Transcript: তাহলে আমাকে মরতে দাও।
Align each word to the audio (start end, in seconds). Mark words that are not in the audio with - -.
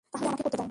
তাহলে 0.09 0.25
আমাকে 0.25 0.31
মরতে 0.31 0.49
দাও। 0.51 0.59